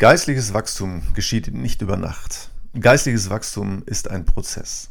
Geistliches 0.00 0.54
Wachstum 0.54 1.02
geschieht 1.12 1.52
nicht 1.52 1.82
über 1.82 1.98
Nacht. 1.98 2.48
Geistliches 2.80 3.28
Wachstum 3.28 3.82
ist 3.84 4.08
ein 4.08 4.24
Prozess. 4.24 4.88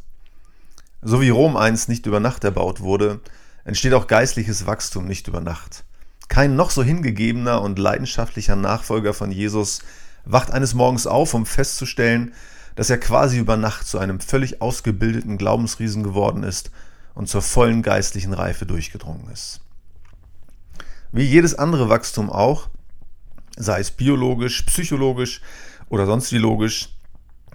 So 1.02 1.20
wie 1.20 1.30
Rom 1.30 1.56
einst 1.56 1.88
nicht 1.88 2.06
über 2.06 2.20
Nacht 2.20 2.44
erbaut 2.44 2.78
wurde, 2.78 3.18
entsteht 3.64 3.92
auch 3.94 4.06
geistliches 4.06 4.68
Wachstum 4.68 5.06
nicht 5.06 5.26
über 5.26 5.40
Nacht. 5.40 5.82
Kein 6.28 6.54
noch 6.54 6.70
so 6.70 6.84
hingegebener 6.84 7.60
und 7.60 7.80
leidenschaftlicher 7.80 8.54
Nachfolger 8.54 9.12
von 9.12 9.32
Jesus 9.32 9.80
wacht 10.24 10.52
eines 10.52 10.74
Morgens 10.74 11.08
auf, 11.08 11.34
um 11.34 11.44
festzustellen, 11.44 12.32
dass 12.76 12.88
er 12.88 12.98
quasi 12.98 13.40
über 13.40 13.56
Nacht 13.56 13.88
zu 13.88 13.98
einem 13.98 14.20
völlig 14.20 14.62
ausgebildeten 14.62 15.38
Glaubensriesen 15.38 16.04
geworden 16.04 16.44
ist 16.44 16.70
und 17.16 17.28
zur 17.28 17.42
vollen 17.42 17.82
geistlichen 17.82 18.32
Reife 18.32 18.64
durchgedrungen 18.64 19.28
ist. 19.32 19.60
Wie 21.10 21.24
jedes 21.24 21.56
andere 21.56 21.88
Wachstum 21.88 22.30
auch, 22.30 22.68
sei 23.56 23.80
es 23.80 23.90
biologisch, 23.90 24.62
psychologisch 24.62 25.40
oder 25.88 26.06
sonst 26.06 26.32
wie 26.32 26.38
logisch, 26.38 26.88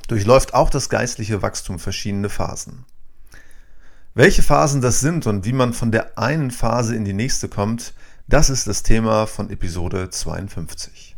durchläuft 0.08 0.54
auch 0.54 0.70
das 0.70 0.90
geistliche 0.90 1.42
Wachstum 1.42 1.80
verschiedene 1.80 2.30
Phasen. 2.30 2.86
Welche 4.14 4.44
Phasen 4.44 4.82
das 4.82 5.02
sind 5.02 5.28
und 5.28 5.46
wie 5.46 5.54
man 5.54 5.74
von 5.74 5.92
der 5.92 6.18
einen 6.18 6.52
Phase 6.52 6.96
in 6.96 7.04
die 7.04 7.14
nächste 7.14 7.50
kommt, 7.50 7.94
das 8.28 8.50
ist 8.50 8.68
das 8.68 8.82
Thema 8.82 9.28
von 9.28 9.50
Episode 9.50 10.10
52. 10.10 11.16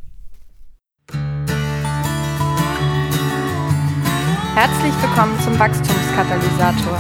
Herzlich 4.55 4.93
willkommen 5.03 5.39
zum 5.43 5.59
Wachstumskatalysator, 5.59 6.99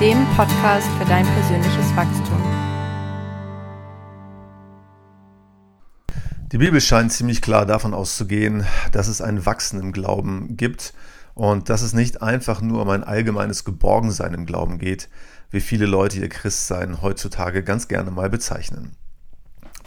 dem 0.00 0.26
Podcast 0.36 0.88
für 0.98 1.04
dein 1.04 1.24
persönliches 1.24 1.94
Wachstum. 1.94 2.33
Die 6.54 6.58
Bibel 6.58 6.80
scheint 6.80 7.12
ziemlich 7.12 7.42
klar 7.42 7.66
davon 7.66 7.94
auszugehen, 7.94 8.64
dass 8.92 9.08
es 9.08 9.20
ein 9.20 9.44
Wachsen 9.44 9.80
im 9.80 9.90
Glauben 9.90 10.56
gibt 10.56 10.94
und 11.34 11.68
dass 11.68 11.82
es 11.82 11.94
nicht 11.94 12.22
einfach 12.22 12.60
nur 12.60 12.82
um 12.82 12.90
ein 12.90 13.02
allgemeines 13.02 13.64
Geborgensein 13.64 14.34
im 14.34 14.46
Glauben 14.46 14.78
geht, 14.78 15.08
wie 15.50 15.60
viele 15.60 15.86
Leute 15.86 16.20
ihr 16.20 16.28
Christsein 16.28 17.02
heutzutage 17.02 17.64
ganz 17.64 17.88
gerne 17.88 18.12
mal 18.12 18.30
bezeichnen. 18.30 18.92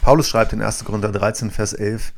Paulus 0.02 0.28
schreibt 0.28 0.52
in 0.52 0.60
1. 0.60 0.84
Korinther 0.84 1.10
13, 1.10 1.50
Vers 1.50 1.72
11, 1.72 2.12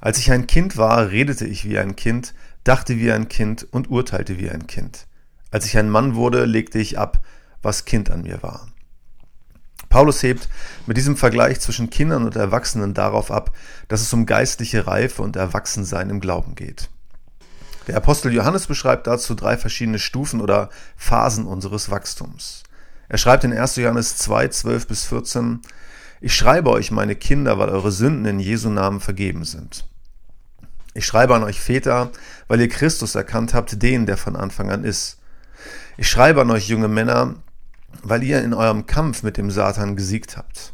Als 0.00 0.18
ich 0.18 0.32
ein 0.32 0.48
Kind 0.48 0.76
war, 0.76 1.10
redete 1.10 1.46
ich 1.46 1.64
wie 1.64 1.78
ein 1.78 1.94
Kind, 1.94 2.34
dachte 2.64 2.96
wie 2.96 3.12
ein 3.12 3.28
Kind 3.28 3.68
und 3.70 3.88
urteilte 3.88 4.36
wie 4.36 4.50
ein 4.50 4.66
Kind. 4.66 5.06
Als 5.52 5.64
ich 5.64 5.78
ein 5.78 5.88
Mann 5.88 6.16
wurde, 6.16 6.44
legte 6.44 6.80
ich 6.80 6.98
ab, 6.98 7.24
was 7.62 7.84
Kind 7.84 8.10
an 8.10 8.22
mir 8.22 8.42
war. 8.42 8.71
Paulus 9.88 10.22
hebt 10.22 10.48
mit 10.86 10.96
diesem 10.96 11.16
Vergleich 11.16 11.60
zwischen 11.60 11.90
Kindern 11.90 12.24
und 12.24 12.36
Erwachsenen 12.36 12.94
darauf 12.94 13.30
ab, 13.30 13.54
dass 13.88 14.00
es 14.00 14.12
um 14.12 14.26
geistliche 14.26 14.86
Reife 14.86 15.22
und 15.22 15.36
Erwachsensein 15.36 16.10
im 16.10 16.20
Glauben 16.20 16.54
geht. 16.54 16.88
Der 17.88 17.96
Apostel 17.96 18.32
Johannes 18.32 18.66
beschreibt 18.66 19.06
dazu 19.06 19.34
drei 19.34 19.56
verschiedene 19.56 19.98
Stufen 19.98 20.40
oder 20.40 20.70
Phasen 20.96 21.46
unseres 21.46 21.90
Wachstums. 21.90 22.62
Er 23.08 23.18
schreibt 23.18 23.44
in 23.44 23.52
1. 23.52 23.76
Johannes 23.76 24.16
2, 24.16 24.48
12 24.48 24.86
bis 24.86 25.04
14, 25.04 25.60
Ich 26.20 26.34
schreibe 26.34 26.70
euch, 26.70 26.90
meine 26.90 27.16
Kinder, 27.16 27.58
weil 27.58 27.68
eure 27.68 27.90
Sünden 27.90 28.24
in 28.24 28.40
Jesu 28.40 28.70
Namen 28.70 29.00
vergeben 29.00 29.44
sind. 29.44 29.84
Ich 30.94 31.06
schreibe 31.06 31.34
an 31.34 31.42
euch 31.42 31.60
Väter, 31.60 32.10
weil 32.48 32.60
ihr 32.60 32.68
Christus 32.68 33.14
erkannt 33.14 33.54
habt, 33.54 33.82
den, 33.82 34.06
der 34.06 34.16
von 34.16 34.36
Anfang 34.36 34.70
an 34.70 34.84
ist. 34.84 35.18
Ich 35.96 36.08
schreibe 36.08 36.42
an 36.42 36.50
euch 36.50 36.68
junge 36.68 36.88
Männer, 36.88 37.34
weil 38.02 38.22
ihr 38.22 38.42
in 38.42 38.54
eurem 38.54 38.86
Kampf 38.86 39.22
mit 39.22 39.36
dem 39.36 39.50
Satan 39.50 39.96
gesiegt 39.96 40.36
habt. 40.36 40.72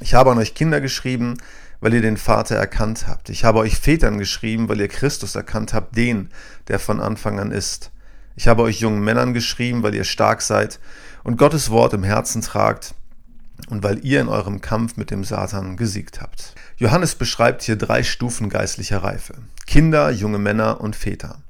Ich 0.00 0.14
habe 0.14 0.30
an 0.30 0.38
euch 0.38 0.54
Kinder 0.54 0.80
geschrieben, 0.80 1.36
weil 1.80 1.94
ihr 1.94 2.02
den 2.02 2.16
Vater 2.16 2.56
erkannt 2.56 3.06
habt. 3.06 3.28
Ich 3.28 3.44
habe 3.44 3.58
euch 3.58 3.78
Vätern 3.78 4.18
geschrieben, 4.18 4.68
weil 4.68 4.80
ihr 4.80 4.88
Christus 4.88 5.34
erkannt 5.34 5.72
habt, 5.72 5.96
den, 5.96 6.30
der 6.68 6.78
von 6.78 7.00
Anfang 7.00 7.38
an 7.38 7.52
ist. 7.52 7.90
Ich 8.36 8.48
habe 8.48 8.62
euch 8.62 8.80
jungen 8.80 9.02
Männern 9.02 9.34
geschrieben, 9.34 9.82
weil 9.82 9.94
ihr 9.94 10.04
stark 10.04 10.42
seid 10.42 10.78
und 11.24 11.36
Gottes 11.36 11.70
Wort 11.70 11.92
im 11.92 12.04
Herzen 12.04 12.42
tragt 12.42 12.94
und 13.68 13.82
weil 13.82 14.04
ihr 14.04 14.20
in 14.20 14.28
eurem 14.28 14.60
Kampf 14.60 14.96
mit 14.96 15.10
dem 15.10 15.24
Satan 15.24 15.76
gesiegt 15.76 16.20
habt. 16.20 16.54
Johannes 16.76 17.14
beschreibt 17.14 17.62
hier 17.62 17.76
drei 17.76 18.02
Stufen 18.02 18.48
geistlicher 18.48 19.02
Reife. 19.02 19.34
Kinder, 19.66 20.10
junge 20.10 20.38
Männer 20.38 20.80
und 20.80 20.96
Väter. 20.96 21.42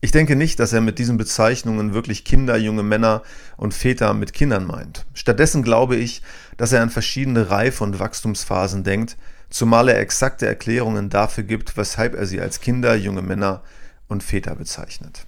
Ich 0.00 0.12
denke 0.12 0.36
nicht, 0.36 0.60
dass 0.60 0.72
er 0.72 0.80
mit 0.80 1.00
diesen 1.00 1.16
Bezeichnungen 1.16 1.92
wirklich 1.92 2.24
Kinder, 2.24 2.56
junge 2.56 2.84
Männer 2.84 3.22
und 3.56 3.74
Väter 3.74 4.14
mit 4.14 4.32
Kindern 4.32 4.64
meint. 4.64 5.06
Stattdessen 5.12 5.64
glaube 5.64 5.96
ich, 5.96 6.22
dass 6.56 6.72
er 6.72 6.82
an 6.82 6.90
verschiedene 6.90 7.50
Reife- 7.50 7.82
und 7.82 7.98
Wachstumsphasen 7.98 8.84
denkt, 8.84 9.16
zumal 9.50 9.88
er 9.88 9.98
exakte 9.98 10.46
Erklärungen 10.46 11.10
dafür 11.10 11.42
gibt, 11.42 11.76
weshalb 11.76 12.14
er 12.14 12.26
sie 12.26 12.40
als 12.40 12.60
Kinder, 12.60 12.94
junge 12.94 13.22
Männer 13.22 13.62
und 14.06 14.22
Väter 14.22 14.54
bezeichnet. 14.54 15.26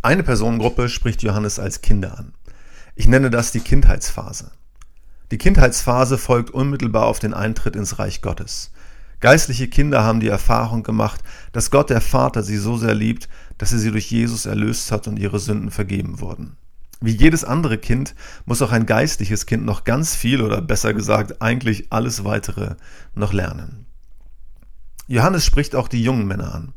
Eine 0.00 0.22
Personengruppe 0.22 0.88
spricht 0.88 1.22
Johannes 1.22 1.58
als 1.58 1.82
Kinder 1.82 2.18
an. 2.18 2.32
Ich 2.94 3.08
nenne 3.08 3.30
das 3.30 3.50
die 3.50 3.60
Kindheitsphase. 3.60 4.52
Die 5.32 5.38
Kindheitsphase 5.38 6.18
folgt 6.18 6.50
unmittelbar 6.50 7.06
auf 7.06 7.18
den 7.18 7.34
Eintritt 7.34 7.76
ins 7.76 7.98
Reich 7.98 8.22
Gottes. 8.22 8.70
Geistliche 9.20 9.68
Kinder 9.68 10.02
haben 10.02 10.20
die 10.20 10.28
Erfahrung 10.28 10.82
gemacht, 10.82 11.20
dass 11.52 11.70
Gott 11.70 11.90
der 11.90 12.00
Vater 12.00 12.42
sie 12.42 12.56
so 12.56 12.78
sehr 12.78 12.94
liebt, 12.94 13.28
dass 13.58 13.72
er 13.72 13.78
sie 13.78 13.90
durch 13.90 14.10
Jesus 14.10 14.46
erlöst 14.46 14.90
hat 14.90 15.06
und 15.08 15.18
ihre 15.18 15.38
Sünden 15.38 15.70
vergeben 15.70 16.20
wurden. 16.20 16.56
Wie 17.02 17.12
jedes 17.12 17.44
andere 17.44 17.76
Kind 17.76 18.14
muss 18.46 18.62
auch 18.62 18.72
ein 18.72 18.86
geistliches 18.86 19.46
Kind 19.46 19.64
noch 19.64 19.84
ganz 19.84 20.14
viel 20.14 20.42
oder 20.42 20.62
besser 20.62 20.94
gesagt 20.94 21.42
eigentlich 21.42 21.92
alles 21.92 22.24
weitere 22.24 22.76
noch 23.14 23.32
lernen. 23.32 23.86
Johannes 25.06 25.44
spricht 25.44 25.74
auch 25.74 25.88
die 25.88 26.02
jungen 26.02 26.26
Männer 26.26 26.54
an. 26.54 26.72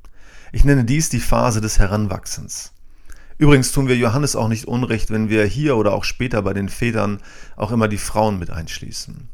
Ich 0.52 0.66
nenne 0.66 0.84
dies 0.84 1.10
die 1.10 1.20
Phase 1.20 1.62
des 1.62 1.80
Heranwachsens. 1.80 2.74
Übrigens 3.38 3.72
tun 3.72 3.88
wir 3.88 3.98
Johannes 3.98 4.36
auch 4.36 4.48
nicht 4.48 4.66
unrecht, 4.66 5.12
wenn 5.12 5.30
wir 5.30 5.46
hier 5.46 5.78
oder 5.78 5.94
auch 5.94 6.04
später 6.04 6.42
bei 6.42 6.54
den 6.54 6.70
Vätern 6.70 7.20
auch 7.56 7.72
immer 7.72 7.88
die 7.88 7.98
Frauen 7.98 8.40
mit 8.40 8.50
einschließen. 8.50 9.30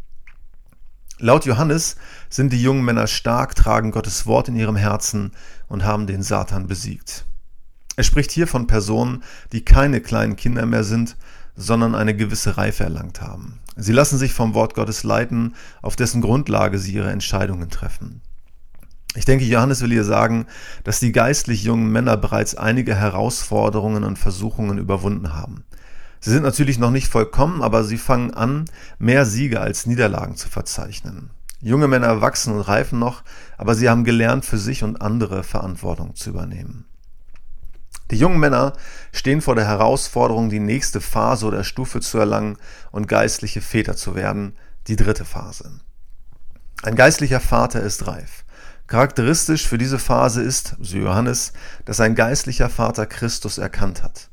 Laut 1.22 1.46
Johannes 1.46 1.98
sind 2.30 2.54
die 2.54 2.62
jungen 2.62 2.86
Männer 2.86 3.06
stark, 3.06 3.54
tragen 3.54 3.92
Gottes 3.92 4.26
Wort 4.26 4.48
in 4.48 4.56
ihrem 4.56 4.78
Herzen 4.78 5.34
und 5.68 5.84
haben 5.84 6.08
den 6.08 6.24
Satan 6.24 6.66
besiegt. 6.66 7.26
Er 7.98 8.06
spricht 8.06 8.32
hier 8.32 8.48
von 8.48 8.68
Personen, 8.68 9.22
die 9.52 9.66
keine 9.66 10.00
kleinen 10.00 10.38
Kinder 10.38 10.66
mehr 10.66 10.86
sind, 10.86 11.18
sondern 11.58 11.94
eine 11.94 12.16
gewisse 12.16 12.56
Reife 12.56 12.86
erlangt 12.86 13.22
haben. 13.22 13.60
Sie 13.76 13.92
lassen 13.92 14.18
sich 14.18 14.34
vom 14.34 14.54
Wort 14.54 14.76
Gottes 14.76 15.04
leiten, 15.04 15.56
auf 15.82 15.98
dessen 15.98 16.22
Grundlage 16.22 16.80
sie 16.80 16.94
ihre 16.94 17.12
Entscheidungen 17.12 17.70
treffen. 17.70 18.22
Ich 19.16 19.26
denke, 19.26 19.44
Johannes 19.44 19.82
will 19.82 19.92
hier 19.92 20.06
sagen, 20.06 20.46
dass 20.86 21.02
die 21.02 21.12
geistlich 21.12 21.64
jungen 21.64 21.92
Männer 21.92 22.16
bereits 22.16 22.56
einige 22.56 22.96
Herausforderungen 22.96 24.06
und 24.06 24.18
Versuchungen 24.18 24.78
überwunden 24.78 25.34
haben. 25.34 25.66
Sie 26.20 26.32
sind 26.32 26.44
natürlich 26.44 26.80
noch 26.80 26.92
nicht 26.92 27.08
vollkommen, 27.08 27.62
aber 27.62 27.84
sie 27.84 27.98
fangen 27.98 28.34
an, 28.34 28.66
mehr 28.98 29.26
Siege 29.26 29.62
als 29.62 29.86
Niederlagen 29.86 30.36
zu 30.36 30.50
verzeichnen. 30.50 31.32
Junge 31.62 31.88
Männer 31.88 32.22
wachsen 32.22 32.54
und 32.54 32.62
reifen 32.62 33.00
noch, 33.00 33.24
aber 33.58 33.76
sie 33.76 33.90
haben 33.90 34.04
gelernt, 34.04 34.46
für 34.46 34.58
sich 34.58 34.84
und 34.84 35.02
andere 35.02 35.44
Verantwortung 35.44 36.16
zu 36.16 36.30
übernehmen. 36.30 36.86
Die 38.12 38.18
jungen 38.18 38.40
Männer 38.40 38.74
stehen 39.12 39.42
vor 39.42 39.56
der 39.56 39.68
Herausforderung, 39.68 40.50
die 40.50 40.60
nächste 40.60 41.00
Phase 41.00 41.46
oder 41.46 41.64
Stufe 41.64 42.00
zu 42.00 42.18
erlangen 42.18 42.58
und 42.92 43.08
geistliche 43.08 43.62
Väter 43.62 43.96
zu 43.96 44.16
werden, 44.16 44.56
die 44.88 44.96
dritte 44.96 45.26
Phase. 45.26 45.80
Ein 46.82 46.96
geistlicher 46.96 47.40
Vater 47.40 47.82
ist 47.82 48.08
reif. 48.08 48.46
Charakteristisch 48.88 49.68
für 49.68 49.78
diese 49.78 50.00
Phase 50.00 50.42
ist, 50.42 50.76
so 50.80 50.98
Johannes, 50.98 51.54
dass 51.86 52.00
ein 52.00 52.16
geistlicher 52.16 52.70
Vater 52.70 53.06
Christus 53.06 53.60
erkannt 53.60 54.02
hat. 54.02 54.30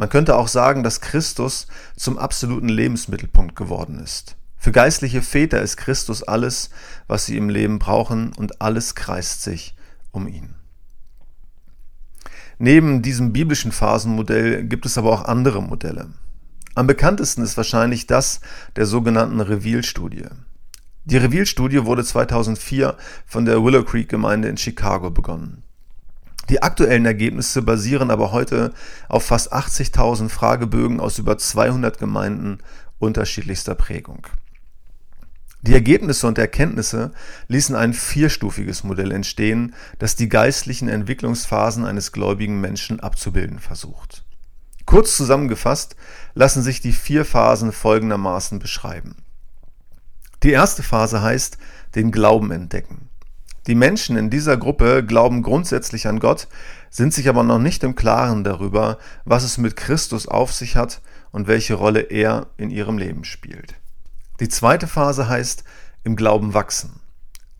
Man 0.00 0.08
könnte 0.08 0.36
auch 0.36 0.48
sagen, 0.48 0.82
dass 0.82 1.02
Christus 1.02 1.66
zum 1.94 2.16
absoluten 2.16 2.70
Lebensmittelpunkt 2.70 3.54
geworden 3.54 3.98
ist. 3.98 4.34
Für 4.56 4.72
geistliche 4.72 5.20
Väter 5.20 5.60
ist 5.60 5.76
Christus 5.76 6.22
alles, 6.22 6.70
was 7.06 7.26
sie 7.26 7.36
im 7.36 7.50
Leben 7.50 7.78
brauchen 7.78 8.32
und 8.32 8.62
alles 8.62 8.94
kreist 8.94 9.42
sich 9.42 9.76
um 10.10 10.26
ihn. 10.26 10.54
Neben 12.56 13.02
diesem 13.02 13.34
biblischen 13.34 13.72
Phasenmodell 13.72 14.64
gibt 14.64 14.86
es 14.86 14.96
aber 14.96 15.12
auch 15.12 15.26
andere 15.26 15.62
Modelle. 15.62 16.08
Am 16.74 16.86
bekanntesten 16.86 17.42
ist 17.42 17.58
wahrscheinlich 17.58 18.06
das 18.06 18.40
der 18.76 18.86
sogenannten 18.86 19.42
Reveal-Studie. 19.42 20.28
Die 21.04 21.18
Reveal-Studie 21.18 21.84
wurde 21.84 22.04
2004 22.04 22.96
von 23.26 23.44
der 23.44 23.62
Willow 23.62 23.84
Creek 23.84 24.08
Gemeinde 24.08 24.48
in 24.48 24.56
Chicago 24.56 25.10
begonnen. 25.10 25.62
Die 26.50 26.62
aktuellen 26.62 27.06
Ergebnisse 27.06 27.62
basieren 27.62 28.10
aber 28.10 28.32
heute 28.32 28.74
auf 29.08 29.24
fast 29.24 29.52
80.000 29.52 30.30
Fragebögen 30.30 30.98
aus 30.98 31.20
über 31.20 31.38
200 31.38 31.98
Gemeinden 31.98 32.58
unterschiedlichster 32.98 33.76
Prägung. 33.76 34.26
Die 35.62 35.74
Ergebnisse 35.74 36.26
und 36.26 36.38
Erkenntnisse 36.38 37.12
ließen 37.46 37.76
ein 37.76 37.94
vierstufiges 37.94 38.82
Modell 38.82 39.12
entstehen, 39.12 39.76
das 40.00 40.16
die 40.16 40.28
geistlichen 40.28 40.88
Entwicklungsphasen 40.88 41.84
eines 41.84 42.10
gläubigen 42.10 42.60
Menschen 42.60 42.98
abzubilden 42.98 43.60
versucht. 43.60 44.24
Kurz 44.86 45.16
zusammengefasst 45.16 45.94
lassen 46.34 46.62
sich 46.62 46.80
die 46.80 46.92
vier 46.92 47.24
Phasen 47.24 47.70
folgendermaßen 47.70 48.58
beschreiben. 48.58 49.14
Die 50.42 50.50
erste 50.50 50.82
Phase 50.82 51.22
heißt 51.22 51.58
den 51.94 52.10
Glauben 52.10 52.50
entdecken. 52.50 53.09
Die 53.66 53.74
Menschen 53.74 54.16
in 54.16 54.30
dieser 54.30 54.56
Gruppe 54.56 55.04
glauben 55.04 55.42
grundsätzlich 55.42 56.06
an 56.06 56.18
Gott, 56.18 56.48
sind 56.88 57.12
sich 57.12 57.28
aber 57.28 57.42
noch 57.42 57.58
nicht 57.58 57.84
im 57.84 57.94
Klaren 57.94 58.42
darüber, 58.42 58.98
was 59.24 59.44
es 59.44 59.58
mit 59.58 59.76
Christus 59.76 60.26
auf 60.26 60.52
sich 60.52 60.76
hat 60.76 61.02
und 61.30 61.46
welche 61.46 61.74
Rolle 61.74 62.00
er 62.00 62.46
in 62.56 62.70
ihrem 62.70 62.96
Leben 62.96 63.24
spielt. 63.24 63.74
Die 64.40 64.48
zweite 64.48 64.86
Phase 64.86 65.28
heißt 65.28 65.64
im 66.04 66.16
Glauben 66.16 66.54
wachsen. 66.54 67.00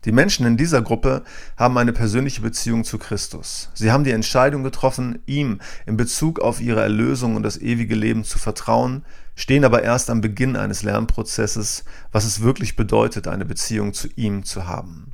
Die 0.05 0.11
Menschen 0.11 0.47
in 0.47 0.57
dieser 0.57 0.81
Gruppe 0.81 1.21
haben 1.55 1.77
eine 1.77 1.93
persönliche 1.93 2.41
Beziehung 2.41 2.83
zu 2.83 2.97
Christus. 2.97 3.69
Sie 3.75 3.91
haben 3.91 4.03
die 4.03 4.11
Entscheidung 4.11 4.63
getroffen, 4.63 5.19
ihm 5.27 5.59
in 5.85 5.95
Bezug 5.95 6.39
auf 6.39 6.59
ihre 6.59 6.81
Erlösung 6.81 7.35
und 7.35 7.43
das 7.43 7.57
ewige 7.57 7.93
Leben 7.93 8.23
zu 8.23 8.39
vertrauen, 8.39 9.05
stehen 9.35 9.63
aber 9.63 9.83
erst 9.83 10.09
am 10.09 10.21
Beginn 10.21 10.55
eines 10.55 10.81
Lernprozesses, 10.81 11.85
was 12.11 12.25
es 12.25 12.41
wirklich 12.41 12.75
bedeutet, 12.75 13.27
eine 13.27 13.45
Beziehung 13.45 13.93
zu 13.93 14.07
ihm 14.15 14.43
zu 14.43 14.65
haben. 14.65 15.13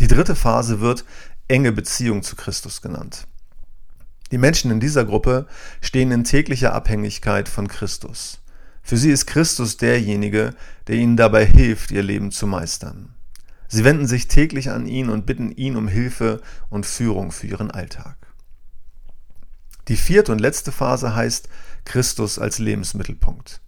Die 0.00 0.08
dritte 0.08 0.34
Phase 0.34 0.80
wird 0.80 1.04
enge 1.46 1.72
Beziehung 1.72 2.22
zu 2.22 2.36
Christus 2.36 2.82
genannt. 2.82 3.26
Die 4.32 4.38
Menschen 4.38 4.70
in 4.70 4.80
dieser 4.80 5.04
Gruppe 5.04 5.46
stehen 5.80 6.10
in 6.10 6.24
täglicher 6.24 6.74
Abhängigkeit 6.74 7.48
von 7.48 7.68
Christus. 7.68 8.40
Für 8.82 8.96
sie 8.96 9.10
ist 9.10 9.26
Christus 9.26 9.76
derjenige, 9.76 10.54
der 10.88 10.96
ihnen 10.96 11.16
dabei 11.16 11.46
hilft, 11.46 11.90
ihr 11.90 12.02
Leben 12.02 12.32
zu 12.32 12.46
meistern. 12.46 13.14
Sie 13.68 13.84
wenden 13.84 14.06
sich 14.06 14.28
täglich 14.28 14.70
an 14.70 14.86
ihn 14.86 15.08
und 15.08 15.26
bitten 15.26 15.52
ihn 15.52 15.76
um 15.76 15.88
Hilfe 15.88 16.40
und 16.68 16.86
Führung 16.86 17.32
für 17.32 17.46
ihren 17.46 17.70
Alltag. 17.70 18.16
Die 19.88 19.96
vierte 19.96 20.32
und 20.32 20.40
letzte 20.40 20.72
Phase 20.72 21.14
heißt 21.14 21.48
Christus 21.84 22.38
als 22.38 22.58
Lebensmittelpunkt. 22.58 23.60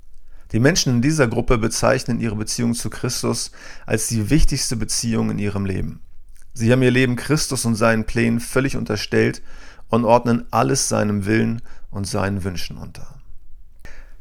Die 0.52 0.60
Menschen 0.60 0.94
in 0.94 1.02
dieser 1.02 1.28
Gruppe 1.28 1.58
bezeichnen 1.58 2.20
ihre 2.20 2.36
Beziehung 2.36 2.74
zu 2.74 2.88
Christus 2.90 3.50
als 3.84 4.08
die 4.08 4.30
wichtigste 4.30 4.76
Beziehung 4.76 5.30
in 5.30 5.38
ihrem 5.38 5.66
Leben. 5.66 6.00
Sie 6.58 6.72
haben 6.72 6.80
ihr 6.80 6.90
Leben 6.90 7.16
Christus 7.16 7.66
und 7.66 7.74
seinen 7.74 8.06
Plänen 8.06 8.40
völlig 8.40 8.78
unterstellt 8.78 9.42
und 9.90 10.06
ordnen 10.06 10.46
alles 10.50 10.88
seinem 10.88 11.26
Willen 11.26 11.60
und 11.90 12.06
seinen 12.06 12.44
Wünschen 12.44 12.78
unter. 12.78 13.20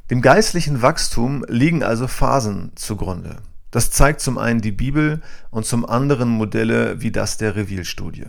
Dem 0.09 0.21
geistlichen 0.21 0.81
Wachstum 0.81 1.45
liegen 1.47 1.81
also 1.81 2.09
Phasen 2.09 2.73
zugrunde. 2.75 3.37
Das 3.71 3.89
zeigt 3.89 4.19
zum 4.19 4.37
einen 4.37 4.59
die 4.59 4.73
Bibel 4.73 5.21
und 5.49 5.65
zum 5.65 5.85
anderen 5.85 6.27
Modelle 6.27 7.01
wie 7.01 7.09
das 7.09 7.37
der 7.37 7.55
Reveal-Studie. 7.55 8.27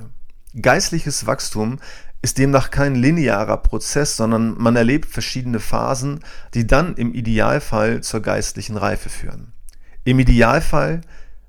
Geistliches 0.62 1.26
Wachstum 1.26 1.80
ist 2.22 2.38
demnach 2.38 2.70
kein 2.70 2.94
linearer 2.94 3.56
Prozess, 3.56 4.16
sondern 4.16 4.56
man 4.56 4.76
erlebt 4.76 5.06
verschiedene 5.06 5.58
Phasen, 5.58 6.20
die 6.54 6.64
dann 6.64 6.94
im 6.94 7.12
Idealfall 7.12 8.02
zur 8.02 8.22
geistlichen 8.22 8.76
Reife 8.76 9.08
führen. 9.08 9.52
Im 10.04 10.20
Idealfall, 10.20 11.00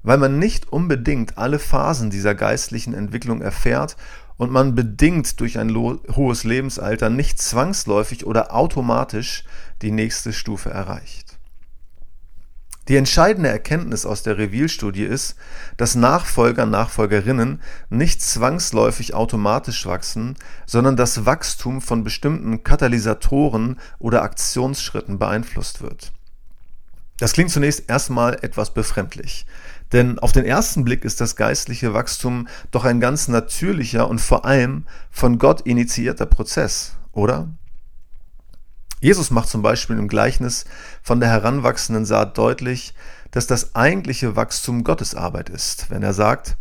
weil 0.07 0.18
man 0.18 0.39
nicht 0.39 0.71
unbedingt 0.71 1.38
alle 1.38 1.59
Phasen 1.59 2.09
dieser 2.09 2.33
geistlichen 2.33 2.94
Entwicklung 2.94 3.42
erfährt 3.42 3.98
und 4.38 4.54
man 4.54 4.74
bedingt 4.74 5.42
durch 5.42 5.59
ein 5.59 5.75
hohes 5.75 6.45
Lebensalter 6.45 7.09
nicht 7.09 7.42
zwangsläufig 7.42 8.25
oder 8.25 8.56
automatisch 8.56 9.44
die 9.81 9.92
nächste 9.92 10.31
Stufe 10.31 10.69
erreicht. 10.69 11.38
Die 12.88 12.95
entscheidende 12.95 13.50
Erkenntnis 13.50 14.06
aus 14.06 14.24
der 14.24 14.38
Reveal-Studie 14.38 15.04
ist, 15.04 15.36
dass 15.75 15.95
Nachfolger, 15.95 16.65
Nachfolgerinnen 16.65 17.62
nicht 17.89 18.21
zwangsläufig 18.21 19.13
automatisch 19.13 19.86
wachsen, 19.88 20.36
sondern 20.65 20.95
das 20.95 21.25
Wachstum 21.25 21.81
von 21.81 22.06
bestimmten 22.06 22.63
Katalysatoren 22.63 23.77
oder 24.00 24.21
Aktionsschritten 24.21 25.19
beeinflusst 25.19 25.81
wird. 25.81 26.13
Das 27.18 27.34
klingt 27.34 27.52
zunächst 27.52 27.90
erstmal 27.90 28.36
etwas 28.44 28.74
befremdlich, 28.74 29.46
denn 29.92 30.19
auf 30.19 30.31
den 30.31 30.46
ersten 30.46 30.84
Blick 30.84 31.04
ist 31.04 31.19
das 31.19 31.36
geistliche 31.36 31.94
Wachstum 31.94 32.48
doch 32.72 32.86
ein 32.86 33.00
ganz 33.00 33.28
natürlicher 33.28 34.08
und 34.08 34.19
vor 34.19 34.46
allem 34.46 34.86
von 35.10 35.40
Gott 35.40 35.62
initiierter 35.62 36.28
Prozess, 36.28 36.94
oder? 37.12 37.50
Jesus 39.00 39.31
macht 39.31 39.50
zum 39.50 39.62
Beispiel 39.62 39.98
im 39.98 40.08
Gleichnis 40.08 40.66
von 41.04 41.19
der 41.19 41.30
heranwachsenden 41.30 42.06
Saat 42.06 42.38
deutlich, 42.38 42.94
dass 43.31 43.48
das 43.48 43.75
eigentliche 43.75 44.36
Wachstum 44.36 44.84
Gottes 44.84 45.14
Arbeit 45.16 45.50
ist, 45.50 45.90
wenn 45.90 46.04
er 46.04 46.14
sagt, 46.14 46.58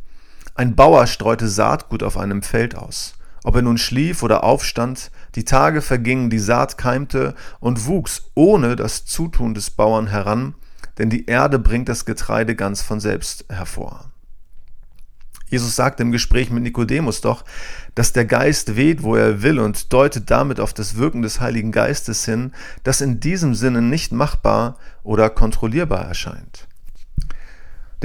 ein 0.54 0.74
Bauer 0.74 1.06
streute 1.06 1.48
Saatgut 1.48 2.02
auf 2.02 2.16
einem 2.16 2.42
Feld 2.42 2.76
aus. 2.76 3.15
Ob 3.46 3.54
er 3.54 3.62
nun 3.62 3.78
schlief 3.78 4.24
oder 4.24 4.42
aufstand, 4.42 5.12
die 5.36 5.44
Tage 5.44 5.80
vergingen, 5.80 6.30
die 6.30 6.40
Saat 6.40 6.78
keimte 6.78 7.36
und 7.60 7.86
wuchs 7.86 8.32
ohne 8.34 8.74
das 8.74 9.06
Zutun 9.06 9.54
des 9.54 9.70
Bauern 9.70 10.08
heran, 10.08 10.56
denn 10.98 11.10
die 11.10 11.26
Erde 11.26 11.60
bringt 11.60 11.88
das 11.88 12.04
Getreide 12.06 12.56
ganz 12.56 12.82
von 12.82 12.98
selbst 12.98 13.44
hervor. 13.48 14.10
Jesus 15.48 15.76
sagt 15.76 16.00
im 16.00 16.10
Gespräch 16.10 16.50
mit 16.50 16.64
Nikodemus 16.64 17.20
doch, 17.20 17.44
dass 17.94 18.12
der 18.12 18.24
Geist 18.24 18.74
weht, 18.74 19.04
wo 19.04 19.14
er 19.14 19.42
will 19.42 19.60
und 19.60 19.92
deutet 19.92 20.28
damit 20.28 20.58
auf 20.58 20.74
das 20.74 20.96
Wirken 20.96 21.22
des 21.22 21.40
Heiligen 21.40 21.70
Geistes 21.70 22.24
hin, 22.24 22.52
das 22.82 23.00
in 23.00 23.20
diesem 23.20 23.54
Sinne 23.54 23.80
nicht 23.80 24.10
machbar 24.10 24.76
oder 25.04 25.30
kontrollierbar 25.30 26.04
erscheint. 26.04 26.66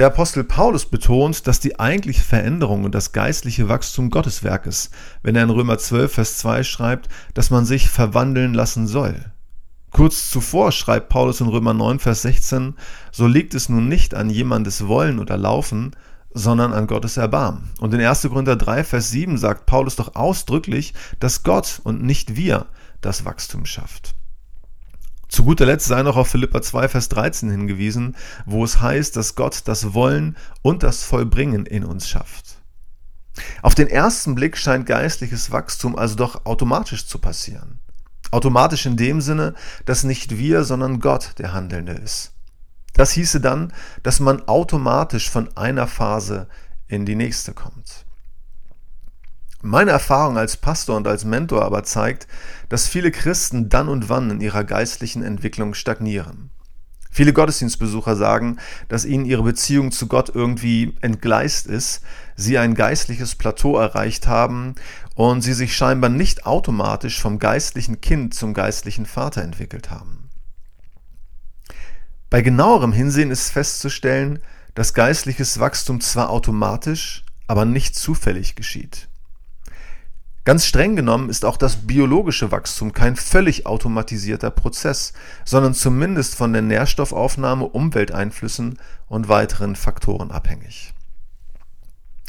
Der 0.02 0.08
Apostel 0.08 0.44
Paulus 0.44 0.88
betont, 0.88 1.46
dass 1.46 1.60
die 1.60 1.80
eigentliche 1.80 2.24
Veränderung 2.24 2.86
und 2.86 2.96
das 2.96 3.12
geistliche 3.12 3.70
Wachstum 3.70 4.10
Gottes 4.10 4.44
Werk 4.44 4.66
ist, 4.66 4.90
wenn 5.22 5.36
er 5.36 5.44
in 5.44 5.52
Römer 5.52 5.78
12, 5.78 6.12
Vers 6.12 6.38
2 6.40 6.64
schreibt, 6.64 7.08
dass 7.36 7.52
man 7.52 7.66
sich 7.66 7.88
verwandeln 7.88 8.56
lassen 8.56 8.88
soll. 8.88 9.32
Kurz 9.92 10.32
zuvor 10.32 10.72
schreibt 10.72 11.10
Paulus 11.10 11.40
in 11.40 11.50
Römer 11.50 11.76
9, 11.76 12.00
Vers 12.00 12.24
16, 12.24 12.74
so 13.12 13.28
liegt 13.28 13.54
es 13.54 13.70
nun 13.70 13.90
nicht 13.90 14.16
an 14.16 14.32
jemandes 14.32 14.88
Wollen 14.88 15.20
oder 15.20 15.38
Laufen, 15.38 15.92
sondern 16.34 16.74
an 16.74 16.88
Gottes 16.88 17.18
Erbarmen. 17.18 17.70
Und 17.80 17.94
in 17.94 18.02
1. 18.02 18.24
Korinther 18.24 18.56
3, 18.56 18.84
Vers 18.84 19.12
7 19.12 19.38
sagt 19.38 19.68
Paulus 19.68 19.98
doch 19.98 20.16
ausdrücklich, 20.16 20.96
dass 21.20 21.44
Gott 21.44 21.80
und 21.84 22.02
nicht 22.02 22.36
wir 22.36 22.66
das 23.02 23.24
Wachstum 23.24 23.68
schafft. 23.68 24.16
Zu 25.32 25.46
guter 25.46 25.66
Letzt 25.66 25.86
sei 25.86 26.04
noch 26.04 26.18
auf 26.18 26.28
Philippa 26.28 26.62
2, 26.62 26.90
Vers 26.90 27.08
13 27.08 27.50
hingewiesen, 27.50 28.18
wo 28.46 28.66
es 28.66 28.82
heißt, 28.82 29.16
dass 29.16 29.36
Gott 29.36 29.62
das 29.64 29.94
Wollen 29.94 30.36
und 30.62 30.84
das 30.84 31.06
Vollbringen 31.06 31.66
in 31.66 31.86
uns 31.86 32.10
schafft. 32.10 32.58
Auf 33.62 33.74
den 33.74 33.88
ersten 33.88 34.36
Blick 34.36 34.58
scheint 34.58 34.86
geistliches 34.86 35.50
Wachstum 35.50 35.96
also 35.96 36.16
doch 36.16 36.46
automatisch 36.46 37.08
zu 37.08 37.18
passieren. 37.18 37.80
Automatisch 38.32 38.86
in 38.86 38.98
dem 38.98 39.22
Sinne, 39.22 39.54
dass 39.86 40.04
nicht 40.04 40.38
wir, 40.38 40.66
sondern 40.66 41.00
Gott 41.00 41.36
der 41.38 41.54
Handelnde 41.54 41.94
ist. 41.94 42.34
Das 42.94 43.12
hieße 43.12 43.40
dann, 43.40 43.72
dass 44.04 44.20
man 44.20 44.50
automatisch 44.50 45.30
von 45.30 45.56
einer 45.56 45.88
Phase 45.88 46.50
in 46.90 47.06
die 47.06 47.16
nächste 47.16 47.54
kommt. 47.54 48.06
Meine 49.64 49.92
Erfahrung 49.92 50.38
als 50.38 50.58
Pastor 50.58 50.98
und 50.98 51.08
als 51.08 51.24
Mentor 51.24 51.64
aber 51.64 51.84
zeigt, 51.84 52.28
dass 52.70 52.88
viele 52.88 53.12
Christen 53.12 53.70
dann 53.70 53.90
und 53.90 54.10
wann 54.10 54.32
in 54.32 54.42
ihrer 54.42 54.64
geistlichen 54.64 55.22
Entwicklung 55.22 55.76
stagnieren. 55.76 56.50
Viele 57.14 57.34
Gottesdienstbesucher 57.34 58.16
sagen, 58.16 58.58
dass 58.88 59.06
ihnen 59.06 59.26
ihre 59.26 59.44
Beziehung 59.44 59.92
zu 59.92 60.08
Gott 60.08 60.32
irgendwie 60.34 60.96
entgleist 61.02 61.68
ist, 61.68 62.02
sie 62.38 62.58
ein 62.58 62.74
geistliches 62.74 63.36
Plateau 63.36 63.78
erreicht 63.78 64.28
haben 64.28 64.76
und 65.14 65.42
sie 65.42 65.54
sich 65.54 65.76
scheinbar 65.76 66.10
nicht 66.10 66.46
automatisch 66.46 67.22
vom 67.22 67.38
geistlichen 67.38 68.02
Kind 68.02 68.34
zum 68.34 68.54
geistlichen 68.54 69.06
Vater 69.06 69.44
entwickelt 69.44 69.92
haben. 69.92 70.30
Bei 72.32 72.42
genauerem 72.42 72.94
Hinsehen 72.94 73.30
ist 73.30 73.52
festzustellen, 73.52 74.40
dass 74.74 74.94
geistliches 74.94 75.60
Wachstum 75.60 76.00
zwar 76.00 76.30
automatisch, 76.30 77.26
aber 77.46 77.66
nicht 77.66 77.96
zufällig 77.96 78.56
geschieht. 78.56 79.10
Ganz 80.44 80.66
streng 80.66 80.96
genommen 80.96 81.30
ist 81.30 81.46
auch 81.46 81.58
das 81.58 81.76
biologische 81.76 82.52
Wachstum 82.52 82.94
kein 82.94 83.16
völlig 83.16 83.68
automatisierter 83.68 84.50
Prozess, 84.50 85.14
sondern 85.46 85.76
zumindest 85.76 86.34
von 86.34 86.52
der 86.52 86.64
Nährstoffaufnahme, 86.64 87.66
Umwelteinflüssen 87.66 88.80
und 89.08 89.30
weiteren 89.30 89.76
Faktoren 89.76 90.32
abhängig. 90.32 90.94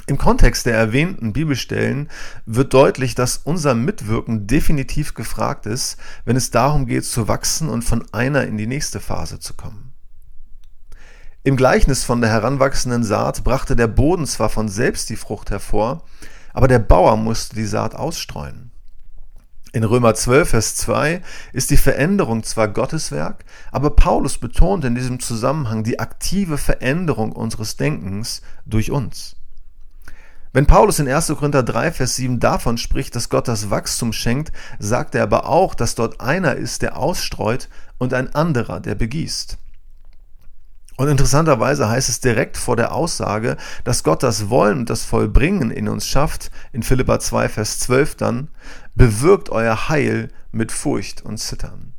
Im 0.08 0.18
Kontext 0.18 0.66
der 0.66 0.76
erwähnten 0.76 1.32
Bibelstellen 1.32 2.10
wird 2.44 2.74
deutlich, 2.74 3.14
dass 3.14 3.38
unser 3.38 3.74
Mitwirken 3.74 4.46
definitiv 4.46 5.14
gefragt 5.14 5.64
ist, 5.64 5.96
wenn 6.26 6.36
es 6.36 6.50
darum 6.50 6.86
geht 6.86 7.06
zu 7.06 7.28
wachsen 7.28 7.70
und 7.70 7.82
von 7.82 8.04
einer 8.12 8.44
in 8.44 8.58
die 8.58 8.66
nächste 8.66 9.00
Phase 9.00 9.38
zu 9.38 9.54
kommen. 9.54 9.94
Im 11.44 11.56
Gleichnis 11.56 12.04
von 12.04 12.20
der 12.20 12.30
heranwachsenden 12.30 13.04
Saat 13.04 13.42
brachte 13.42 13.74
der 13.74 13.86
Boden 13.86 14.26
zwar 14.26 14.50
von 14.50 14.68
selbst 14.68 15.08
die 15.08 15.16
Frucht 15.16 15.50
hervor, 15.50 16.04
aber 16.52 16.68
der 16.68 16.78
Bauer 16.78 17.16
musste 17.16 17.54
die 17.56 17.66
Saat 17.66 17.94
ausstreuen. 17.94 18.72
In 19.74 19.84
Römer 19.84 20.14
12, 20.14 20.50
Vers 20.50 20.76
2 20.76 21.22
ist 21.54 21.70
die 21.70 21.78
Veränderung 21.78 22.42
zwar 22.42 22.68
Gottes 22.68 23.10
Werk, 23.10 23.46
aber 23.70 23.90
Paulus 23.90 24.36
betont 24.36 24.84
in 24.84 24.94
diesem 24.94 25.18
Zusammenhang 25.18 25.82
die 25.82 25.98
aktive 25.98 26.58
Veränderung 26.58 27.32
unseres 27.32 27.76
Denkens 27.76 28.42
durch 28.66 28.90
uns. 28.90 29.36
Wenn 30.52 30.66
Paulus 30.66 30.98
in 30.98 31.08
1. 31.08 31.28
Korinther 31.28 31.62
3, 31.62 31.92
Vers 31.92 32.16
7 32.16 32.38
davon 32.38 32.76
spricht, 32.76 33.16
dass 33.16 33.30
Gott 33.30 33.48
das 33.48 33.70
Wachstum 33.70 34.12
schenkt, 34.12 34.52
sagt 34.78 35.14
er 35.14 35.22
aber 35.22 35.48
auch, 35.48 35.74
dass 35.74 35.94
dort 35.94 36.20
einer 36.20 36.56
ist, 36.56 36.82
der 36.82 36.98
ausstreut 36.98 37.70
und 37.96 38.12
ein 38.12 38.34
anderer, 38.34 38.78
der 38.78 38.94
begießt. 38.94 39.56
Und 40.96 41.08
interessanterweise 41.08 41.88
heißt 41.88 42.08
es 42.08 42.20
direkt 42.20 42.56
vor 42.56 42.76
der 42.76 42.92
Aussage, 42.92 43.56
dass 43.84 44.04
Gott 44.04 44.22
das 44.22 44.50
Wollen 44.50 44.80
und 44.80 44.90
das 44.90 45.04
Vollbringen 45.04 45.70
in 45.70 45.88
uns 45.88 46.06
schafft, 46.06 46.50
in 46.72 46.82
Philippa 46.82 47.18
2, 47.18 47.48
Vers 47.48 47.78
12 47.80 48.16
dann, 48.16 48.48
bewirkt 48.94 49.50
euer 49.50 49.88
Heil 49.88 50.28
mit 50.50 50.70
Furcht 50.70 51.22
und 51.22 51.38
Zittern. 51.38 51.94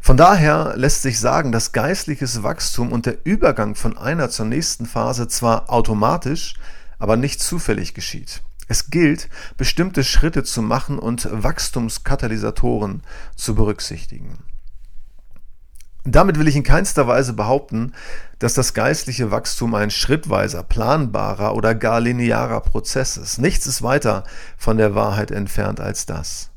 Von 0.00 0.16
daher 0.16 0.74
lässt 0.76 1.02
sich 1.02 1.20
sagen, 1.20 1.52
dass 1.52 1.72
geistliches 1.72 2.42
Wachstum 2.42 2.92
und 2.92 3.06
der 3.06 3.24
Übergang 3.24 3.74
von 3.74 3.96
einer 3.96 4.28
zur 4.28 4.46
nächsten 4.46 4.86
Phase 4.86 5.28
zwar 5.28 5.70
automatisch, 5.70 6.54
aber 6.98 7.16
nicht 7.16 7.40
zufällig 7.40 7.94
geschieht. 7.94 8.42
Es 8.68 8.90
gilt, 8.90 9.28
bestimmte 9.56 10.04
Schritte 10.04 10.44
zu 10.44 10.62
machen 10.62 10.98
und 10.98 11.28
Wachstumskatalysatoren 11.30 13.02
zu 13.34 13.54
berücksichtigen. 13.54 14.38
Damit 16.04 16.38
will 16.38 16.48
ich 16.48 16.56
in 16.56 16.62
keinster 16.62 17.06
Weise 17.06 17.34
behaupten, 17.34 17.92
dass 18.38 18.54
das 18.54 18.72
geistliche 18.72 19.30
Wachstum 19.30 19.74
ein 19.74 19.90
schrittweiser, 19.90 20.62
planbarer 20.62 21.54
oder 21.54 21.74
gar 21.74 22.00
linearer 22.00 22.60
Prozess 22.60 23.18
ist. 23.18 23.38
Nichts 23.38 23.66
ist 23.66 23.82
weiter 23.82 24.24
von 24.56 24.78
der 24.78 24.94
Wahrheit 24.94 25.30
entfernt 25.30 25.78
als 25.78 26.06
das. 26.06 26.50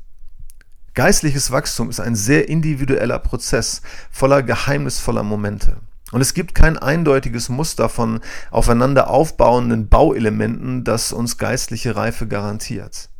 Geistliches 0.94 1.50
Wachstum 1.50 1.90
ist 1.90 2.00
ein 2.00 2.14
sehr 2.14 2.48
individueller 2.48 3.18
Prozess 3.18 3.82
voller 4.10 4.42
geheimnisvoller 4.42 5.24
Momente. 5.24 5.76
Und 6.12 6.20
es 6.20 6.32
gibt 6.32 6.54
kein 6.54 6.78
eindeutiges 6.78 7.48
Muster 7.48 7.88
von 7.88 8.20
aufeinander 8.50 9.10
aufbauenden 9.10 9.88
Bauelementen, 9.88 10.84
das 10.84 11.12
uns 11.12 11.36
geistliche 11.36 11.96
Reife 11.96 12.28
garantiert. 12.28 13.10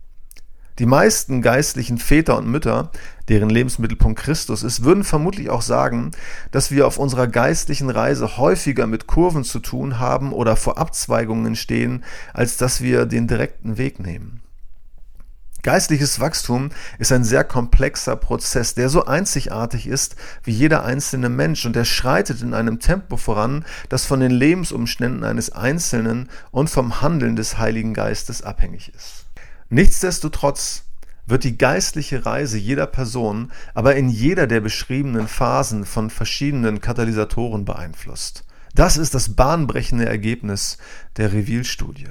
Die 0.80 0.86
meisten 0.86 1.40
geistlichen 1.40 1.98
Väter 1.98 2.36
und 2.36 2.48
Mütter, 2.48 2.90
deren 3.28 3.48
Lebensmittelpunkt 3.48 4.18
Christus 4.18 4.64
ist, 4.64 4.82
würden 4.82 5.04
vermutlich 5.04 5.48
auch 5.48 5.62
sagen, 5.62 6.10
dass 6.50 6.72
wir 6.72 6.88
auf 6.88 6.98
unserer 6.98 7.28
geistlichen 7.28 7.90
Reise 7.90 8.38
häufiger 8.38 8.88
mit 8.88 9.06
Kurven 9.06 9.44
zu 9.44 9.60
tun 9.60 10.00
haben 10.00 10.32
oder 10.32 10.56
vor 10.56 10.76
Abzweigungen 10.76 11.54
stehen, 11.54 12.02
als 12.32 12.56
dass 12.56 12.80
wir 12.80 13.06
den 13.06 13.28
direkten 13.28 13.78
Weg 13.78 14.00
nehmen. 14.00 14.40
Geistliches 15.62 16.18
Wachstum 16.18 16.70
ist 16.98 17.12
ein 17.12 17.22
sehr 17.22 17.44
komplexer 17.44 18.16
Prozess, 18.16 18.74
der 18.74 18.88
so 18.88 19.04
einzigartig 19.04 19.86
ist 19.86 20.16
wie 20.42 20.50
jeder 20.50 20.84
einzelne 20.84 21.28
Mensch 21.28 21.64
und 21.66 21.76
er 21.76 21.84
schreitet 21.84 22.42
in 22.42 22.52
einem 22.52 22.80
Tempo 22.80 23.16
voran, 23.16 23.64
das 23.88 24.04
von 24.06 24.18
den 24.18 24.32
Lebensumständen 24.32 25.22
eines 25.22 25.50
Einzelnen 25.50 26.28
und 26.50 26.68
vom 26.68 27.00
Handeln 27.00 27.36
des 27.36 27.58
Heiligen 27.58 27.94
Geistes 27.94 28.42
abhängig 28.42 28.92
ist. 28.94 29.23
Nichtsdestotrotz 29.68 30.84
wird 31.26 31.44
die 31.44 31.56
geistliche 31.56 32.26
Reise 32.26 32.58
jeder 32.58 32.86
Person 32.86 33.50
aber 33.72 33.96
in 33.96 34.08
jeder 34.08 34.46
der 34.46 34.60
beschriebenen 34.60 35.28
Phasen 35.28 35.84
von 35.84 36.10
verschiedenen 36.10 36.80
Katalysatoren 36.80 37.64
beeinflusst. 37.64 38.44
Das 38.74 38.96
ist 38.96 39.14
das 39.14 39.34
bahnbrechende 39.34 40.04
Ergebnis 40.04 40.78
der 41.16 41.32
Reveal-Studie. 41.32 42.08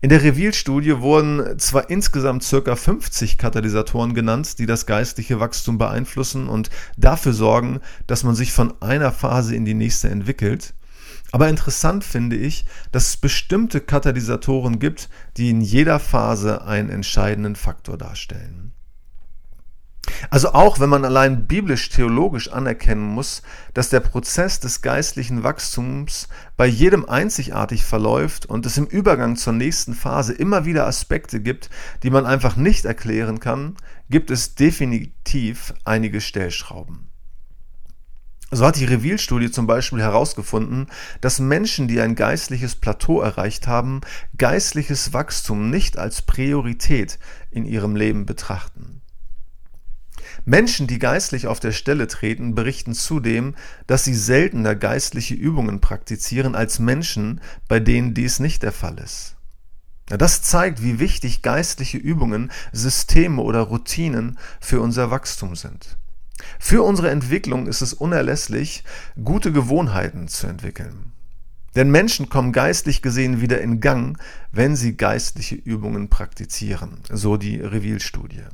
In 0.00 0.08
der 0.08 0.24
Reveal-Studie 0.24 0.98
wurden 0.98 1.60
zwar 1.60 1.88
insgesamt 1.88 2.42
circa 2.42 2.74
50 2.74 3.38
Katalysatoren 3.38 4.14
genannt, 4.14 4.58
die 4.58 4.66
das 4.66 4.86
geistliche 4.86 5.38
Wachstum 5.38 5.78
beeinflussen 5.78 6.48
und 6.48 6.70
dafür 6.96 7.32
sorgen, 7.32 7.80
dass 8.08 8.24
man 8.24 8.34
sich 8.34 8.52
von 8.52 8.74
einer 8.82 9.12
Phase 9.12 9.54
in 9.54 9.64
die 9.64 9.74
nächste 9.74 10.08
entwickelt. 10.08 10.74
Aber 11.32 11.48
interessant 11.48 12.04
finde 12.04 12.36
ich, 12.36 12.66
dass 12.92 13.08
es 13.08 13.16
bestimmte 13.16 13.80
Katalysatoren 13.80 14.78
gibt, 14.78 15.08
die 15.38 15.48
in 15.48 15.62
jeder 15.62 15.98
Phase 15.98 16.64
einen 16.64 16.90
entscheidenden 16.90 17.56
Faktor 17.56 17.96
darstellen. 17.96 18.72
Also 20.30 20.52
auch 20.52 20.78
wenn 20.78 20.90
man 20.90 21.04
allein 21.04 21.46
biblisch-theologisch 21.46 22.52
anerkennen 22.52 23.02
muss, 23.04 23.42
dass 23.72 23.88
der 23.88 24.00
Prozess 24.00 24.60
des 24.60 24.82
geistlichen 24.82 25.42
Wachstums 25.42 26.28
bei 26.56 26.66
jedem 26.66 27.08
einzigartig 27.08 27.84
verläuft 27.84 28.46
und 28.46 28.66
es 28.66 28.76
im 28.76 28.86
Übergang 28.86 29.36
zur 29.36 29.52
nächsten 29.52 29.94
Phase 29.94 30.32
immer 30.32 30.64
wieder 30.64 30.86
Aspekte 30.86 31.40
gibt, 31.40 31.70
die 32.02 32.10
man 32.10 32.26
einfach 32.26 32.56
nicht 32.56 32.84
erklären 32.84 33.40
kann, 33.40 33.76
gibt 34.10 34.30
es 34.30 34.54
definitiv 34.54 35.72
einige 35.84 36.20
Stellschrauben. 36.20 37.11
So 38.54 38.66
hat 38.66 38.76
die 38.76 38.84
Reveal-Studie 38.84 39.50
zum 39.50 39.66
Beispiel 39.66 40.02
herausgefunden, 40.02 40.88
dass 41.22 41.38
Menschen, 41.38 41.88
die 41.88 42.02
ein 42.02 42.14
geistliches 42.14 42.76
Plateau 42.76 43.22
erreicht 43.22 43.66
haben, 43.66 44.02
geistliches 44.36 45.14
Wachstum 45.14 45.70
nicht 45.70 45.96
als 45.96 46.20
Priorität 46.20 47.18
in 47.50 47.64
ihrem 47.64 47.96
Leben 47.96 48.26
betrachten. 48.26 49.00
Menschen, 50.44 50.86
die 50.86 50.98
geistlich 50.98 51.46
auf 51.46 51.60
der 51.60 51.72
Stelle 51.72 52.08
treten, 52.08 52.54
berichten 52.54 52.92
zudem, 52.92 53.54
dass 53.86 54.04
sie 54.04 54.14
seltener 54.14 54.74
geistliche 54.74 55.34
Übungen 55.34 55.80
praktizieren 55.80 56.54
als 56.54 56.78
Menschen, 56.78 57.40
bei 57.68 57.80
denen 57.80 58.12
dies 58.12 58.38
nicht 58.38 58.62
der 58.62 58.72
Fall 58.72 58.98
ist. 58.98 59.36
Das 60.06 60.42
zeigt, 60.42 60.82
wie 60.82 60.98
wichtig 60.98 61.40
geistliche 61.40 61.96
Übungen, 61.96 62.52
Systeme 62.70 63.40
oder 63.40 63.60
Routinen 63.60 64.38
für 64.60 64.82
unser 64.82 65.10
Wachstum 65.10 65.56
sind. 65.56 65.96
Für 66.58 66.82
unsere 66.82 67.10
Entwicklung 67.10 67.66
ist 67.66 67.82
es 67.82 67.94
unerlässlich, 67.94 68.84
gute 69.22 69.52
Gewohnheiten 69.52 70.28
zu 70.28 70.46
entwickeln. 70.46 71.12
Denn 71.74 71.90
Menschen 71.90 72.28
kommen 72.28 72.52
geistlich 72.52 73.00
gesehen 73.00 73.40
wieder 73.40 73.60
in 73.60 73.80
Gang, 73.80 74.18
wenn 74.50 74.76
sie 74.76 74.96
geistliche 74.96 75.54
Übungen 75.54 76.08
praktizieren, 76.08 77.00
so 77.10 77.36
die 77.36 77.60
Reveal-Studie. 77.60 78.44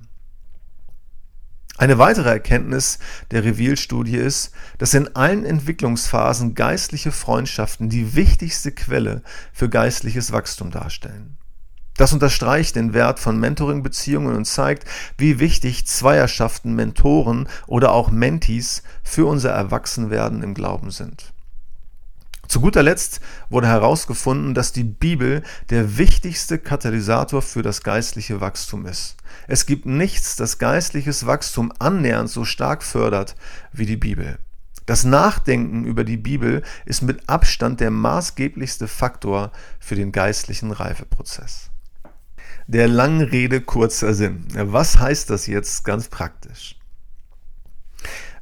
Eine 1.78 1.98
weitere 1.98 2.28
Erkenntnis 2.28 2.98
der 3.30 3.44
Reveal-Studie 3.44 4.16
ist, 4.16 4.50
dass 4.78 4.94
in 4.94 5.14
allen 5.14 5.44
Entwicklungsphasen 5.44 6.56
geistliche 6.56 7.12
Freundschaften 7.12 7.88
die 7.88 8.16
wichtigste 8.16 8.72
Quelle 8.72 9.22
für 9.52 9.68
geistliches 9.68 10.32
Wachstum 10.32 10.72
darstellen. 10.72 11.37
Das 11.98 12.12
unterstreicht 12.12 12.76
den 12.76 12.94
Wert 12.94 13.18
von 13.18 13.40
Mentoring-Beziehungen 13.40 14.36
und 14.36 14.44
zeigt, 14.44 14.84
wie 15.18 15.40
wichtig 15.40 15.84
Zweierschaften, 15.88 16.74
Mentoren 16.74 17.48
oder 17.66 17.90
auch 17.90 18.12
Mentees 18.12 18.84
für 19.02 19.26
unser 19.26 19.50
Erwachsenwerden 19.50 20.44
im 20.44 20.54
Glauben 20.54 20.92
sind. 20.92 21.32
Zu 22.46 22.60
guter 22.60 22.84
Letzt 22.84 23.20
wurde 23.50 23.66
herausgefunden, 23.66 24.54
dass 24.54 24.72
die 24.72 24.84
Bibel 24.84 25.42
der 25.70 25.98
wichtigste 25.98 26.60
Katalysator 26.60 27.42
für 27.42 27.62
das 27.62 27.82
geistliche 27.82 28.40
Wachstum 28.40 28.86
ist. 28.86 29.16
Es 29.48 29.66
gibt 29.66 29.84
nichts, 29.84 30.36
das 30.36 30.58
geistliches 30.58 31.26
Wachstum 31.26 31.72
annähernd 31.80 32.30
so 32.30 32.44
stark 32.44 32.84
fördert 32.84 33.34
wie 33.72 33.86
die 33.86 33.96
Bibel. 33.96 34.38
Das 34.86 35.02
Nachdenken 35.02 35.84
über 35.84 36.04
die 36.04 36.16
Bibel 36.16 36.62
ist 36.86 37.02
mit 37.02 37.28
Abstand 37.28 37.80
der 37.80 37.90
maßgeblichste 37.90 38.86
Faktor 38.86 39.50
für 39.80 39.96
den 39.96 40.12
geistlichen 40.12 40.70
Reifeprozess. 40.70 41.70
Der 42.70 42.86
langen 42.86 43.22
Rede 43.22 43.62
kurzer 43.62 44.12
Sinn. 44.12 44.46
Was 44.52 44.98
heißt 44.98 45.30
das 45.30 45.46
jetzt 45.46 45.84
ganz 45.84 46.08
praktisch? 46.08 46.78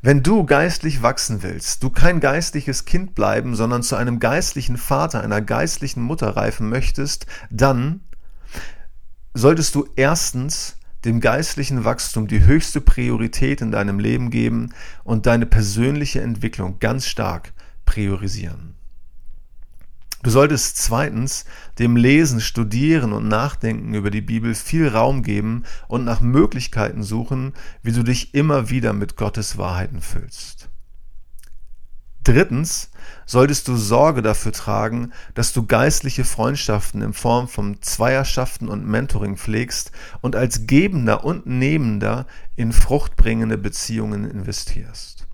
Wenn 0.02 0.24
du 0.24 0.44
geistlich 0.44 1.00
wachsen 1.00 1.44
willst, 1.44 1.84
du 1.84 1.90
kein 1.90 2.18
geistliches 2.18 2.86
Kind 2.86 3.14
bleiben, 3.14 3.54
sondern 3.54 3.84
zu 3.84 3.94
einem 3.94 4.18
geistlichen 4.18 4.78
Vater, 4.78 5.22
einer 5.22 5.40
geistlichen 5.40 6.02
Mutter 6.02 6.30
reifen 6.36 6.68
möchtest, 6.68 7.26
dann 7.50 8.00
solltest 9.32 9.76
du 9.76 9.86
erstens 9.94 10.76
dem 11.04 11.20
geistlichen 11.20 11.84
Wachstum 11.84 12.26
die 12.26 12.44
höchste 12.44 12.80
Priorität 12.80 13.60
in 13.60 13.70
deinem 13.70 14.00
Leben 14.00 14.30
geben 14.30 14.74
und 15.04 15.26
deine 15.26 15.46
persönliche 15.46 16.20
Entwicklung 16.20 16.80
ganz 16.80 17.06
stark 17.06 17.52
priorisieren. 17.84 18.75
Du 20.26 20.32
solltest 20.32 20.78
zweitens 20.78 21.44
dem 21.78 21.94
Lesen, 21.94 22.40
Studieren 22.40 23.12
und 23.12 23.28
Nachdenken 23.28 23.94
über 23.94 24.10
die 24.10 24.20
Bibel 24.20 24.56
viel 24.56 24.88
Raum 24.88 25.22
geben 25.22 25.62
und 25.86 26.04
nach 26.04 26.20
Möglichkeiten 26.20 27.04
suchen, 27.04 27.52
wie 27.84 27.92
du 27.92 28.02
dich 28.02 28.34
immer 28.34 28.68
wieder 28.68 28.92
mit 28.92 29.14
Gottes 29.14 29.56
Wahrheiten 29.56 30.00
füllst. 30.00 30.68
Drittens 32.24 32.90
solltest 33.24 33.68
du 33.68 33.76
Sorge 33.76 34.20
dafür 34.20 34.50
tragen, 34.50 35.12
dass 35.34 35.52
du 35.52 35.64
geistliche 35.64 36.24
Freundschaften 36.24 37.02
in 37.02 37.12
Form 37.12 37.46
von 37.46 37.80
Zweierschaften 37.80 38.68
und 38.68 38.84
Mentoring 38.84 39.36
pflegst 39.36 39.92
und 40.22 40.34
als 40.34 40.66
Gebender 40.66 41.24
und 41.24 41.46
Nehmender 41.46 42.26
in 42.56 42.72
fruchtbringende 42.72 43.58
Beziehungen 43.58 44.28
investierst. 44.28 45.25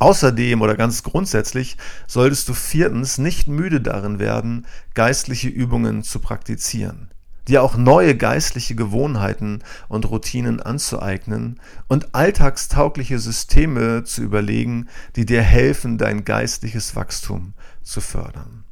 Außerdem 0.00 0.62
oder 0.62 0.76
ganz 0.76 1.02
grundsätzlich 1.02 1.76
solltest 2.06 2.48
du 2.48 2.54
viertens 2.54 3.18
nicht 3.18 3.48
müde 3.48 3.82
darin 3.82 4.18
werden, 4.18 4.66
geistliche 4.94 5.50
Übungen 5.50 6.02
zu 6.02 6.20
praktizieren, 6.20 7.10
dir 7.48 7.62
auch 7.62 7.76
neue 7.76 8.16
geistliche 8.16 8.74
Gewohnheiten 8.74 9.62
und 9.88 10.10
Routinen 10.10 10.62
anzueignen 10.62 11.60
und 11.86 12.14
alltagstaugliche 12.14 13.18
Systeme 13.18 14.02
zu 14.04 14.22
überlegen, 14.22 14.88
die 15.16 15.26
dir 15.26 15.42
helfen, 15.42 15.98
dein 15.98 16.24
geistliches 16.24 16.96
Wachstum 16.96 17.52
zu 17.82 18.00
fördern. 18.00 18.64